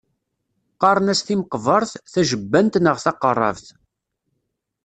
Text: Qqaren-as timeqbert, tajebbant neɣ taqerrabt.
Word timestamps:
Qqaren-as 0.73 1.21
timeqbert, 1.27 1.91
tajebbant 2.11 2.73
neɣ 2.83 2.97
taqerrabt. 3.03 3.67